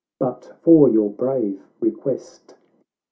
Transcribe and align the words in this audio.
But, 0.19 0.57
for 0.63 0.89
your 0.89 1.11
brave 1.11 1.61
request. 1.79 2.55